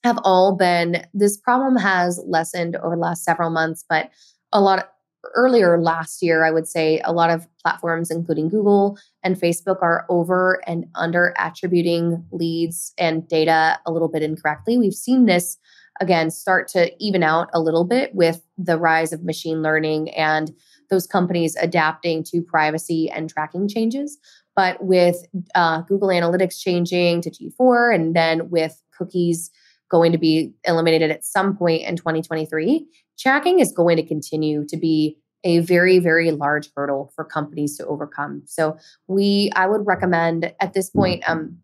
have 0.04 0.18
all 0.24 0.56
been, 0.56 1.06
this 1.14 1.36
problem 1.36 1.76
has 1.76 2.20
lessened 2.26 2.76
over 2.76 2.96
the 2.96 3.00
last 3.00 3.24
several 3.24 3.50
months, 3.50 3.84
but 3.88 4.10
a 4.52 4.60
lot 4.60 4.92
earlier 5.34 5.80
last 5.80 6.22
year, 6.22 6.44
I 6.44 6.50
would 6.50 6.66
say 6.66 7.00
a 7.04 7.12
lot 7.12 7.30
of 7.30 7.46
platforms, 7.60 8.10
including 8.10 8.48
Google 8.48 8.98
and 9.22 9.36
Facebook, 9.36 9.80
are 9.80 10.04
over 10.08 10.60
and 10.66 10.86
under 10.94 11.34
attributing 11.38 12.24
leads 12.32 12.92
and 12.98 13.26
data 13.28 13.78
a 13.86 13.92
little 13.92 14.08
bit 14.08 14.22
incorrectly. 14.22 14.78
We've 14.78 14.92
seen 14.92 15.26
this 15.26 15.58
again 16.00 16.30
start 16.30 16.68
to 16.68 16.90
even 16.98 17.22
out 17.22 17.48
a 17.54 17.60
little 17.60 17.84
bit 17.84 18.14
with 18.14 18.42
the 18.58 18.78
rise 18.78 19.12
of 19.12 19.24
machine 19.24 19.62
learning 19.62 20.10
and 20.10 20.50
those 20.90 21.06
companies 21.06 21.56
adapting 21.56 22.24
to 22.24 22.42
privacy 22.42 23.08
and 23.10 23.30
tracking 23.30 23.68
changes. 23.68 24.18
But 24.56 24.84
with 24.84 25.16
uh, 25.54 25.82
Google 25.82 26.08
Analytics 26.08 26.60
changing 26.60 27.22
to 27.22 27.30
G4 27.30 27.94
and 27.94 28.16
then 28.16 28.50
with 28.50 28.82
cookies 28.96 29.50
going 29.92 30.10
to 30.10 30.18
be 30.18 30.52
eliminated 30.64 31.10
at 31.10 31.24
some 31.24 31.56
point 31.56 31.82
in 31.82 31.96
2023, 31.96 32.86
tracking 33.18 33.60
is 33.60 33.70
going 33.70 33.96
to 33.98 34.02
continue 34.02 34.66
to 34.66 34.76
be 34.76 35.16
a 35.44 35.58
very 35.58 35.98
very 35.98 36.30
large 36.30 36.70
hurdle 36.74 37.12
for 37.14 37.24
companies 37.24 37.76
to 37.76 37.86
overcome. 37.86 38.42
So 38.46 38.76
we 39.06 39.50
i 39.54 39.66
would 39.66 39.86
recommend 39.86 40.52
at 40.60 40.72
this 40.72 40.88
point 40.90 41.22
um, 41.28 41.58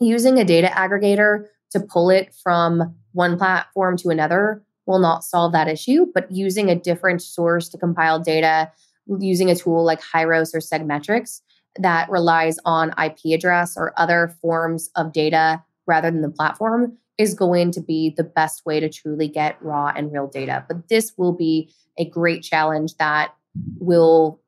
using 0.00 0.38
a 0.38 0.44
data 0.44 0.68
aggregator 0.68 1.44
to 1.70 1.80
pull 1.80 2.10
it 2.10 2.34
from 2.42 2.94
one 3.12 3.38
platform 3.38 3.96
to 3.98 4.08
another 4.08 4.62
will 4.86 4.98
not 4.98 5.22
solve 5.22 5.52
that 5.52 5.68
issue, 5.68 6.06
but 6.14 6.30
using 6.30 6.70
a 6.70 6.74
different 6.74 7.20
source 7.20 7.68
to 7.68 7.76
compile 7.76 8.18
data, 8.18 8.72
using 9.20 9.50
a 9.50 9.54
tool 9.54 9.84
like 9.84 10.00
Hyros 10.00 10.54
or 10.54 10.60
Segmetrics 10.60 11.42
that 11.78 12.08
relies 12.08 12.58
on 12.64 12.94
IP 12.98 13.34
address 13.34 13.76
or 13.76 13.92
other 13.98 14.34
forms 14.40 14.88
of 14.96 15.12
data 15.12 15.62
rather 15.86 16.10
than 16.10 16.22
the 16.22 16.30
platform 16.30 16.96
is 17.18 17.34
going 17.34 17.72
to 17.72 17.80
be 17.80 18.14
the 18.16 18.24
best 18.24 18.64
way 18.64 18.80
to 18.80 18.88
truly 18.88 19.28
get 19.28 19.60
raw 19.62 19.92
and 19.94 20.12
real 20.12 20.28
data. 20.28 20.64
But 20.68 20.88
this 20.88 21.12
will 21.16 21.32
be 21.32 21.72
a 21.98 22.08
great 22.08 22.42
challenge 22.42 22.96
that 22.96 23.34
will 23.78 24.40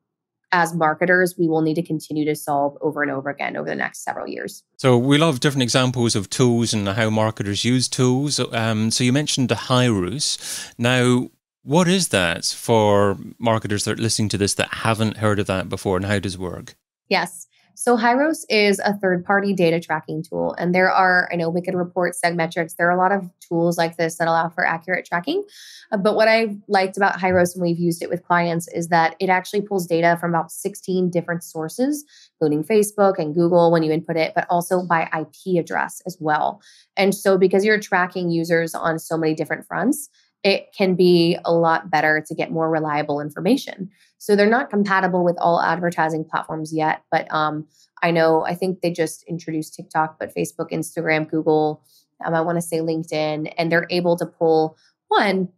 as 0.53 0.73
marketers, 0.73 1.37
we 1.37 1.47
will 1.47 1.61
need 1.61 1.75
to 1.75 1.83
continue 1.83 2.25
to 2.25 2.35
solve 2.35 2.77
over 2.81 3.01
and 3.01 3.11
over 3.11 3.29
again 3.29 3.55
over 3.55 3.69
the 3.69 3.75
next 3.75 4.03
several 4.03 4.27
years. 4.27 4.63
So 4.77 4.97
we 4.97 5.17
love 5.17 5.39
different 5.39 5.63
examples 5.63 6.15
of 6.15 6.29
tools 6.29 6.73
and 6.73 6.87
how 6.87 7.09
marketers 7.09 7.63
use 7.63 7.87
tools. 7.87 8.39
Um, 8.51 8.91
so 8.91 9.03
you 9.03 9.13
mentioned 9.13 9.49
the 9.49 9.55
Hyros. 9.55 10.73
Now, 10.77 11.29
what 11.63 11.87
is 11.87 12.09
that 12.09 12.45
for 12.45 13.17
marketers 13.39 13.85
that 13.85 13.99
are 13.99 14.01
listening 14.01 14.29
to 14.29 14.37
this 14.37 14.55
that 14.55 14.73
haven't 14.73 15.17
heard 15.17 15.39
of 15.39 15.47
that 15.47 15.69
before, 15.69 15.95
and 15.95 16.05
how 16.05 16.19
does 16.19 16.35
it 16.35 16.39
work? 16.39 16.75
Yes. 17.07 17.47
So 17.75 17.97
Hyros 17.97 18.45
is 18.49 18.79
a 18.79 18.93
third-party 18.93 19.53
data 19.53 19.79
tracking 19.79 20.23
tool, 20.23 20.53
and 20.57 20.73
there 20.73 20.91
are 20.91 21.29
I 21.31 21.35
know 21.35 21.49
Wicked 21.49 21.73
Report, 21.73 22.13
Segmetrics. 22.23 22.75
There 22.75 22.87
are 22.87 22.95
a 22.95 22.97
lot 22.97 23.11
of 23.11 23.29
tools 23.39 23.77
like 23.77 23.97
this 23.97 24.17
that 24.17 24.27
allow 24.27 24.49
for 24.49 24.65
accurate 24.65 25.05
tracking. 25.05 25.43
Uh, 25.91 25.97
but 25.97 26.15
what 26.15 26.27
I 26.27 26.57
liked 26.67 26.97
about 26.97 27.19
Hyros 27.19 27.55
when 27.55 27.69
we've 27.69 27.79
used 27.79 28.01
it 28.01 28.09
with 28.09 28.23
clients 28.23 28.67
is 28.69 28.87
that 28.89 29.15
it 29.19 29.29
actually 29.29 29.61
pulls 29.61 29.87
data 29.87 30.17
from 30.19 30.31
about 30.31 30.51
16 30.51 31.09
different 31.09 31.43
sources, 31.43 32.05
including 32.39 32.63
Facebook 32.63 33.19
and 33.19 33.33
Google 33.33 33.71
when 33.71 33.83
you 33.83 33.91
input 33.91 34.17
it, 34.17 34.33
but 34.35 34.47
also 34.49 34.83
by 34.83 35.09
IP 35.17 35.59
address 35.59 36.01
as 36.05 36.17
well. 36.19 36.61
And 36.97 37.13
so 37.15 37.37
because 37.37 37.65
you're 37.65 37.79
tracking 37.79 38.29
users 38.29 38.75
on 38.75 38.99
so 38.99 39.17
many 39.17 39.33
different 39.33 39.65
fronts, 39.65 40.09
it 40.43 40.73
can 40.75 40.95
be 40.95 41.37
a 41.45 41.53
lot 41.53 41.91
better 41.91 42.23
to 42.27 42.35
get 42.35 42.51
more 42.51 42.69
reliable 42.69 43.21
information. 43.21 43.89
So 44.17 44.35
they're 44.35 44.49
not 44.49 44.69
compatible 44.69 45.23
with 45.23 45.37
all 45.39 45.61
advertising 45.61 46.25
platforms 46.25 46.73
yet, 46.73 47.03
but 47.11 47.31
um, 47.31 47.67
I 48.01 48.11
know 48.11 48.43
I 48.45 48.55
think 48.55 48.81
they 48.81 48.91
just 48.91 49.23
introduced 49.23 49.75
TikTok, 49.75 50.17
but 50.19 50.35
Facebook, 50.35 50.71
Instagram, 50.71 51.29
Google, 51.29 51.83
um, 52.25 52.33
I 52.33 52.41
want 52.41 52.57
to 52.57 52.61
say 52.61 52.79
LinkedIn, 52.79 53.53
and 53.57 53.71
they're 53.71 53.87
able 53.89 54.17
to 54.17 54.25
pull 54.25 54.77
one 55.07 55.49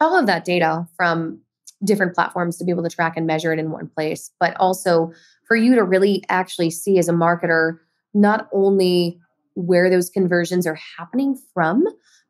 all 0.00 0.16
of 0.16 0.26
that 0.26 0.44
data 0.44 0.86
from 0.96 1.40
different 1.84 2.14
platforms 2.14 2.56
to 2.56 2.64
be 2.64 2.70
able 2.70 2.82
to 2.82 2.88
track 2.88 3.16
and 3.16 3.26
measure 3.26 3.52
it 3.52 3.58
in 3.58 3.70
one 3.70 3.88
place, 3.88 4.30
but 4.40 4.56
also 4.56 5.12
for 5.46 5.56
you 5.56 5.74
to 5.74 5.82
really 5.82 6.24
actually 6.28 6.70
see 6.70 6.98
as 6.98 7.08
a 7.08 7.12
marketer 7.12 7.78
not 8.14 8.48
only 8.52 9.18
where 9.54 9.90
those 9.90 10.10
conversions 10.10 10.66
are 10.66 10.78
happening 10.96 11.36
from, 11.52 11.84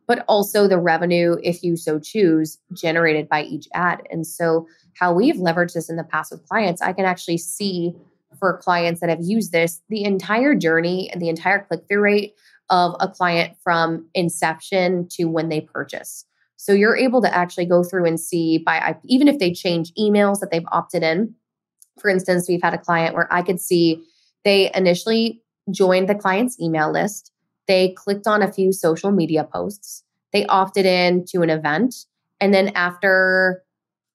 but 0.08 0.24
also 0.26 0.66
the 0.66 0.78
revenue, 0.78 1.36
if 1.42 1.62
you 1.62 1.76
so 1.76 2.00
choose, 2.00 2.58
generated 2.72 3.28
by 3.28 3.42
each 3.42 3.68
ad. 3.74 4.02
And 4.10 4.26
so, 4.26 4.66
how 4.94 5.12
we've 5.12 5.36
leveraged 5.36 5.74
this 5.74 5.88
in 5.88 5.96
the 5.96 6.02
past 6.02 6.32
with 6.32 6.44
clients, 6.48 6.82
I 6.82 6.92
can 6.92 7.04
actually 7.04 7.38
see 7.38 7.94
for 8.40 8.58
clients 8.58 9.00
that 9.00 9.10
have 9.10 9.20
used 9.22 9.52
this 9.52 9.80
the 9.88 10.02
entire 10.02 10.56
journey 10.56 11.08
and 11.12 11.22
the 11.22 11.28
entire 11.28 11.60
click 11.60 11.82
through 11.86 12.00
rate 12.00 12.34
of 12.70 12.96
a 12.98 13.06
client 13.06 13.54
from 13.62 14.08
inception 14.14 15.06
to 15.10 15.24
when 15.26 15.50
they 15.50 15.60
purchase. 15.60 16.24
So 16.56 16.72
you're 16.72 16.96
able 16.96 17.22
to 17.22 17.32
actually 17.32 17.66
go 17.66 17.84
through 17.84 18.06
and 18.06 18.18
see 18.18 18.58
by 18.58 18.96
even 19.04 19.28
if 19.28 19.38
they 19.38 19.52
change 19.52 19.92
emails 19.94 20.40
that 20.40 20.50
they've 20.50 20.66
opted 20.72 21.02
in. 21.02 21.34
For 22.00 22.08
instance, 22.08 22.48
we've 22.48 22.62
had 22.62 22.74
a 22.74 22.78
client 22.78 23.14
where 23.14 23.32
I 23.32 23.42
could 23.42 23.60
see 23.60 24.04
they 24.44 24.70
initially 24.74 25.42
joined 25.70 26.08
the 26.08 26.14
client's 26.14 26.58
email 26.60 26.90
list 26.90 27.32
they 27.68 27.90
clicked 27.90 28.26
on 28.26 28.42
a 28.42 28.50
few 28.50 28.72
social 28.72 29.12
media 29.12 29.44
posts. 29.44 30.02
They 30.32 30.46
opted 30.46 30.87
in 30.87 31.25
to 31.26 31.42
an 31.42 31.50
event. 31.50 31.94
And 32.40 32.52
then 32.52 32.72
after 32.75 33.62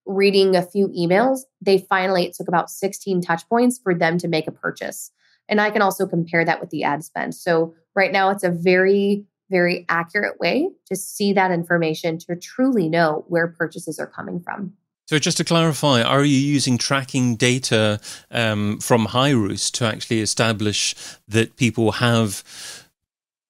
reading 0.05 0.55
a 0.55 0.61
few 0.61 0.89
emails, 0.89 1.41
they 1.61 1.77
finally, 1.77 2.25
it 2.25 2.33
took 2.33 2.47
about 2.47 2.69
16 2.69 3.21
touch 3.21 3.47
points 3.47 3.79
for 3.81 3.95
them 3.95 4.17
to 4.17 4.27
make 4.27 4.47
a 4.47 4.51
purchase. 4.51 5.11
And 5.47 5.61
I 5.61 5.69
can 5.69 5.81
also 5.81 6.05
compare 6.07 6.43
that 6.43 6.59
with 6.59 6.71
the 6.71 6.83
ad 6.83 7.03
spend. 7.03 7.35
So 7.35 7.73
right 7.95 8.11
now, 8.11 8.29
it's 8.29 8.43
a 8.43 8.49
very, 8.49 9.25
very 9.49 9.85
accurate 9.87 10.39
way 10.39 10.69
to 10.87 10.95
see 10.95 11.33
that 11.33 11.51
information 11.51 12.17
to 12.19 12.35
truly 12.35 12.89
know 12.89 13.25
where 13.27 13.47
purchases 13.47 13.99
are 13.99 14.07
coming 14.07 14.39
from. 14.39 14.73
So, 15.05 15.19
just 15.19 15.35
to 15.37 15.43
clarify, 15.43 16.01
are 16.01 16.23
you 16.23 16.37
using 16.37 16.77
tracking 16.77 17.35
data 17.35 17.99
um, 18.31 18.79
from 18.79 19.07
Hyros 19.07 19.69
to 19.73 19.85
actually 19.85 20.21
establish 20.21 20.95
that 21.27 21.57
people 21.57 21.93
have 21.93 22.41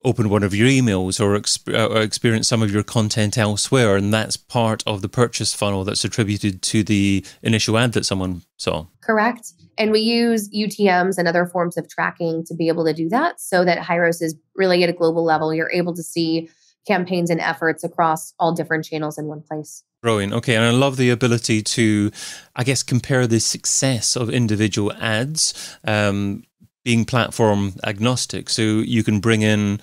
open 0.04 0.30
one 0.30 0.44
of 0.44 0.54
your 0.54 0.68
emails 0.68 1.20
or 1.20 1.38
exp- 1.40 1.74
uh, 1.74 2.00
experience 2.00 2.48
some 2.48 2.62
of 2.62 2.72
your 2.72 2.84
content 2.84 3.38
elsewhere, 3.38 3.96
and 3.96 4.14
that's 4.14 4.38
part 4.38 4.84
of 4.86 5.02
the 5.02 5.10
purchase 5.10 5.54
funnel 5.54 5.84
that's 5.84 6.04
attributed 6.04 6.62
to 6.64 6.84
the 6.84 7.26
initial 7.42 7.78
ad 7.78 7.94
that 7.94 8.06
someone 8.06 8.42
saw. 8.58 8.86
Correct. 9.02 9.54
And 9.78 9.92
we 9.92 10.02
use 10.02 10.50
UTMs 10.50 11.18
and 11.18 11.28
other 11.28 11.46
forms 11.46 11.78
of 11.78 11.90
tracking 11.90 12.46
to 12.46 12.54
be 12.54 12.68
able 12.68 12.86
to 12.86 12.94
do 12.94 13.10
that 13.10 13.40
so 13.40 13.66
that 13.66 13.80
Hyros 13.80 14.22
is 14.22 14.36
really 14.56 14.84
at 14.84 14.90
a 14.90 14.94
global 14.94 15.24
level. 15.24 15.54
You're 15.54 15.72
able 15.72 15.96
to 15.96 16.04
see 16.04 16.50
campaigns 16.86 17.30
and 17.30 17.40
efforts 17.40 17.84
across 17.84 18.34
all 18.40 18.54
different 18.54 18.86
channels 18.86 19.18
in 19.18 19.26
one 19.26 19.42
place. 19.42 19.84
Brilliant. 20.02 20.34
Okay. 20.34 20.56
And 20.56 20.66
I 20.66 20.72
love 20.72 20.98
the 20.98 21.10
ability 21.10 21.62
to, 21.62 22.12
I 22.56 22.64
guess, 22.64 22.84
compare 22.84 23.26
the 23.26 23.40
success 23.40 24.18
of 24.18 24.30
individual 24.30 24.92
ads 24.94 25.78
um, 25.86 26.44
being 26.84 27.06
platform 27.06 27.74
agnostic. 27.84 28.50
So 28.50 28.62
you 28.62 29.04
can 29.04 29.20
bring 29.20 29.42
in, 29.42 29.80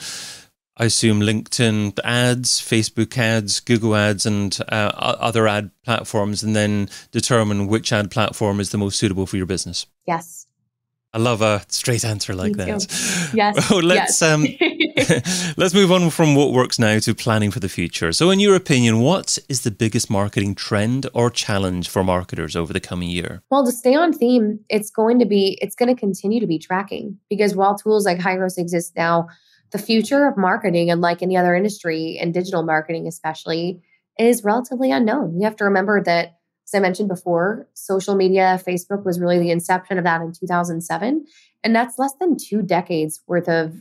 I 0.77 0.85
assume, 0.85 1.21
LinkedIn 1.21 1.99
ads, 2.05 2.61
Facebook 2.61 3.17
ads, 3.17 3.61
Google 3.61 3.97
ads, 3.97 4.27
and 4.27 4.59
uh, 4.69 4.93
other 4.95 5.49
ad 5.49 5.71
platforms, 5.85 6.43
and 6.43 6.55
then 6.55 6.89
determine 7.11 7.67
which 7.67 7.93
ad 7.93 8.11
platform 8.11 8.61
is 8.61 8.71
the 8.71 8.79
most 8.79 8.99
suitable 8.99 9.27
for 9.27 9.37
your 9.37 9.47
business. 9.47 9.87
Yes. 10.07 10.47
I 11.13 11.19
love 11.19 11.43
a 11.43 11.63
straight 11.69 12.05
answer 12.05 12.35
like 12.35 12.53
that. 12.57 12.81
Too. 12.81 13.37
Yes. 13.37 13.71
Well, 13.71 13.83
let's 13.83 14.21
yes. 14.21 14.23
um, 14.23 14.43
let's 15.57 15.75
move 15.75 15.91
on 15.91 16.11
from 16.11 16.35
what 16.35 16.53
works 16.53 16.79
now 16.79 16.99
to 17.01 17.15
planning 17.15 17.51
for 17.51 17.61
the 17.61 17.69
future. 17.69 18.13
So, 18.13 18.31
in 18.31 18.39
your 18.39 18.55
opinion, 18.55 19.01
what 19.01 19.39
is 19.49 19.63
the 19.63 19.71
biggest 19.71 20.11
marketing 20.11 20.55
trend 20.55 21.09
or 21.13 21.31
challenge 21.31 21.89
for 21.89 22.05
marketers 22.05 22.55
over 22.55 22.73
the 22.73 22.81
coming 22.81 23.11
year? 23.11 23.43
Well, 23.51 23.65
to 23.65 23.73
stay 23.73 23.95
on 23.95 24.13
theme, 24.13 24.61
it's 24.69 24.91
going 24.91 25.19
to 25.19 25.25
be 25.25 25.59
it's 25.61 25.75
going 25.75 25.95
to 25.95 25.99
continue 25.99 26.41
to 26.41 26.47
be 26.47 26.59
tracking 26.59 27.19
because 27.29 27.57
while 27.57 27.77
tools 27.77 28.07
like 28.07 28.19
Hyros 28.19 28.59
exist 28.59 28.93
now, 28.97 29.29
the 29.73 29.79
future 29.79 30.27
of 30.27 30.37
marketing, 30.37 30.91
and 30.91 31.01
like 31.01 31.23
any 31.23 31.37
other 31.37 31.55
industry 31.55 32.19
and 32.21 32.35
digital 32.35 32.63
marketing 32.63 33.07
especially, 33.07 33.81
is 34.19 34.45
relatively 34.45 34.91
unknown. 34.91 35.39
You 35.39 35.45
have 35.45 35.57
to 35.57 35.65
remember 35.65 36.03
that 36.05 36.40
as 36.73 36.79
I 36.79 36.81
mentioned 36.81 37.09
before, 37.09 37.69
social 37.75 38.15
media, 38.15 38.61
Facebook 38.65 39.05
was 39.05 39.19
really 39.19 39.41
the 39.41 39.51
inception 39.51 39.99
of 39.99 40.05
that 40.05 40.21
in 40.21 40.33
2007. 40.33 41.25
And 41.65 41.75
that's 41.75 41.99
less 41.99 42.15
than 42.21 42.37
two 42.37 42.63
decades 42.63 43.21
worth 43.27 43.49
of 43.49 43.75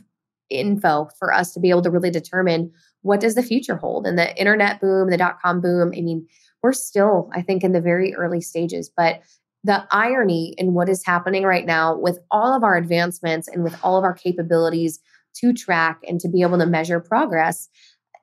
info 0.50 1.08
for 1.16 1.32
us 1.32 1.54
to 1.54 1.60
be 1.60 1.70
able 1.70 1.82
to 1.82 1.90
really 1.90 2.10
determine 2.10 2.72
what 3.02 3.20
does 3.20 3.36
the 3.36 3.44
future 3.44 3.76
hold. 3.76 4.06
And 4.06 4.18
the 4.18 4.36
internet 4.36 4.80
boom, 4.80 5.08
the 5.08 5.16
dot 5.16 5.40
com 5.40 5.60
boom, 5.60 5.92
I 5.96 6.00
mean, 6.00 6.26
we're 6.64 6.72
still, 6.72 7.30
I 7.32 7.42
think, 7.42 7.62
in 7.62 7.72
the 7.72 7.80
very 7.80 8.12
early 8.14 8.40
stages. 8.40 8.90
But 8.94 9.22
the 9.62 9.86
irony 9.92 10.54
in 10.58 10.74
what 10.74 10.88
is 10.88 11.06
happening 11.06 11.44
right 11.44 11.66
now 11.66 11.96
with 11.96 12.18
all 12.30 12.56
of 12.56 12.64
our 12.64 12.76
advancements 12.76 13.46
and 13.46 13.62
with 13.62 13.78
all 13.84 13.96
of 13.98 14.04
our 14.04 14.14
capabilities 14.14 14.98
to 15.36 15.52
track 15.52 16.00
and 16.08 16.18
to 16.20 16.28
be 16.28 16.42
able 16.42 16.58
to 16.58 16.66
measure 16.66 16.98
progress, 16.98 17.68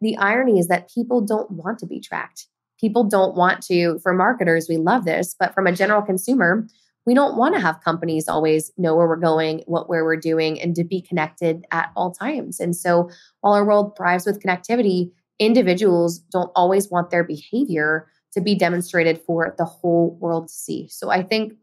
the 0.02 0.18
irony 0.18 0.60
is 0.60 0.68
that 0.68 0.92
people 0.94 1.22
don't 1.22 1.52
want 1.52 1.80
to 1.80 1.86
be 1.86 2.02
tracked 2.02 2.48
people 2.80 3.04
don't 3.04 3.36
want 3.36 3.62
to, 3.64 4.00
for 4.00 4.14
marketers, 4.14 4.68
we 4.70 4.78
love 4.78 5.06
this, 5.06 5.36
but 5.40 5.54
from 5.54 5.68
a 5.68 5.72
general 5.72 6.02
consumer, 6.02 6.68
we 7.06 7.14
don't 7.14 7.38
want 7.38 7.56
to 7.56 7.62
have 7.62 7.84
companies 7.84 8.28
always 8.28 8.72
know 8.78 8.96
where 8.96 9.08
we're 9.08 9.16
going, 9.16 9.64
what 9.66 9.88
where 9.88 10.04
we're 10.04 10.18
doing, 10.18 10.60
and 10.60 10.76
to 10.76 10.84
be 10.84 11.02
connected 11.02 11.66
at 11.72 11.90
all 11.96 12.12
times. 12.12 12.60
And 12.60 12.76
so 12.76 13.10
while 13.40 13.54
our 13.54 13.66
world 13.66 13.96
thrives 13.96 14.26
with 14.26 14.44
connectivity, 14.44 15.12
individuals 15.40 16.20
don't 16.20 16.52
always 16.56 16.90
want 16.90 17.10
their 17.10 17.24
behavior 17.24 18.10
to 18.34 18.42
be 18.42 18.56
demonstrated 18.56 19.22
for 19.22 19.56
the 19.58 19.66
whole 19.66 20.18
world 20.20 20.50
to 20.50 20.54
see. 20.54 20.88
So 20.90 21.10
I 21.10 21.24
think 21.24 21.54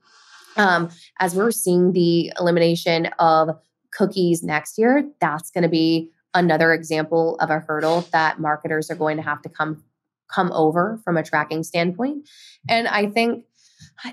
um, 0.57 0.89
as 1.21 1.35
we're 1.35 1.51
seeing 1.51 1.93
the 1.93 2.33
elimination 2.41 3.07
of 3.19 3.51
cookies 3.93 4.43
next 4.43 4.79
year, 4.79 5.09
that's 5.21 5.51
going 5.51 5.63
to 5.63 5.69
be 5.69 6.11
another 6.33 6.73
example 6.73 7.37
of 7.39 7.51
a 7.51 7.61
hurdle 7.61 8.07
that 8.13 8.41
marketers 8.41 8.91
are 8.91 8.97
going 8.97 9.17
to 9.19 9.23
have 9.23 9.43
to 9.43 9.49
come 9.49 9.85
come 10.29 10.53
over 10.53 11.01
from 11.05 11.17
a 11.17 11.23
tracking 11.23 11.63
standpoint. 11.63 12.29
And 12.69 12.89
I 12.89 13.07
think 13.07 13.45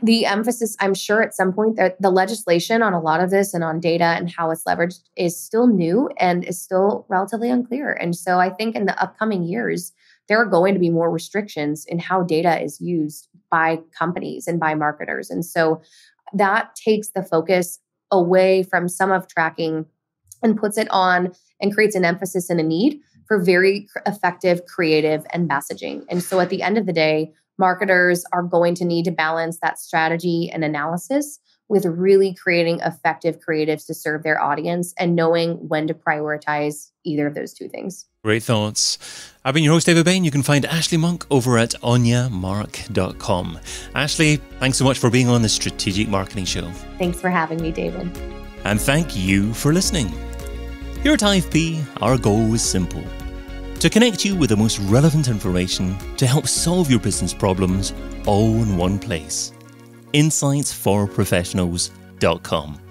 the 0.01 0.25
emphasis, 0.25 0.75
I'm 0.79 0.93
sure 0.93 1.21
at 1.21 1.33
some 1.33 1.53
point 1.53 1.75
that 1.77 2.01
the 2.01 2.09
legislation 2.09 2.81
on 2.81 2.93
a 2.93 2.99
lot 2.99 3.21
of 3.21 3.29
this 3.29 3.53
and 3.53 3.63
on 3.63 3.79
data 3.79 4.03
and 4.03 4.29
how 4.29 4.51
it's 4.51 4.63
leveraged 4.63 5.01
is 5.15 5.39
still 5.39 5.67
new 5.67 6.09
and 6.17 6.43
is 6.43 6.61
still 6.61 7.05
relatively 7.09 7.49
unclear. 7.49 7.93
And 7.93 8.15
so 8.15 8.39
I 8.39 8.49
think 8.49 8.75
in 8.75 8.85
the 8.85 9.01
upcoming 9.01 9.43
years, 9.43 9.93
there 10.27 10.39
are 10.41 10.45
going 10.45 10.73
to 10.73 10.79
be 10.79 10.89
more 10.89 11.11
restrictions 11.11 11.85
in 11.85 11.99
how 11.99 12.23
data 12.23 12.61
is 12.61 12.79
used 12.79 13.27
by 13.49 13.79
companies 13.97 14.47
and 14.47 14.59
by 14.59 14.75
marketers. 14.75 15.29
And 15.29 15.45
so 15.45 15.81
that 16.33 16.75
takes 16.75 17.09
the 17.09 17.23
focus 17.23 17.79
away 18.11 18.63
from 18.63 18.87
some 18.87 19.11
of 19.11 19.27
tracking 19.27 19.85
and 20.43 20.57
puts 20.57 20.77
it 20.77 20.87
on 20.89 21.33
and 21.59 21.73
creates 21.73 21.95
an 21.95 22.05
emphasis 22.05 22.49
and 22.49 22.59
a 22.59 22.63
need 22.63 22.99
for 23.31 23.39
very 23.39 23.87
effective 24.05 24.65
creative 24.65 25.25
and 25.29 25.49
messaging. 25.49 26.03
And 26.09 26.21
so 26.21 26.41
at 26.41 26.49
the 26.49 26.61
end 26.61 26.77
of 26.77 26.85
the 26.85 26.91
day, 26.91 27.31
marketers 27.57 28.25
are 28.33 28.43
going 28.43 28.75
to 28.75 28.83
need 28.83 29.05
to 29.05 29.11
balance 29.11 29.57
that 29.61 29.79
strategy 29.79 30.51
and 30.53 30.65
analysis 30.65 31.39
with 31.69 31.85
really 31.85 32.33
creating 32.33 32.81
effective 32.81 33.39
creatives 33.39 33.85
to 33.85 33.93
serve 33.93 34.23
their 34.23 34.43
audience 34.43 34.93
and 34.99 35.15
knowing 35.15 35.53
when 35.69 35.87
to 35.87 35.93
prioritize 35.93 36.89
either 37.05 37.25
of 37.25 37.33
those 37.33 37.53
two 37.53 37.69
things. 37.69 38.05
Great 38.25 38.43
thoughts. 38.43 38.97
I've 39.45 39.53
been 39.53 39.63
your 39.63 39.75
host, 39.75 39.85
David 39.85 40.03
Bain. 40.03 40.25
You 40.25 40.31
can 40.31 40.43
find 40.43 40.65
Ashley 40.65 40.97
Monk 40.97 41.25
over 41.31 41.57
at 41.57 41.69
onyamark.com. 41.81 43.59
Ashley, 43.95 44.41
thanks 44.59 44.77
so 44.77 44.83
much 44.83 44.99
for 44.99 45.09
being 45.09 45.29
on 45.29 45.41
the 45.41 45.47
Strategic 45.47 46.09
Marketing 46.09 46.43
Show. 46.43 46.69
Thanks 46.97 47.21
for 47.21 47.29
having 47.29 47.61
me, 47.61 47.71
David. 47.71 48.11
And 48.65 48.81
thank 48.81 49.15
you 49.15 49.53
for 49.53 49.71
listening. 49.71 50.09
Here 51.01 51.13
at 51.13 51.21
IFP, 51.21 51.83
our 51.99 52.15
goal 52.15 52.53
is 52.53 52.61
simple 52.61 53.03
to 53.81 53.89
connect 53.89 54.23
you 54.23 54.35
with 54.35 54.51
the 54.51 54.55
most 54.55 54.77
relevant 54.79 55.27
information 55.27 55.97
to 56.15 56.25
help 56.27 56.47
solve 56.47 56.91
your 56.91 56.99
business 56.99 57.33
problems 57.33 57.93
all 58.27 58.61
in 58.61 58.77
one 58.77 58.99
place. 58.99 59.53
InsightsForProfessionals.com. 60.13 62.90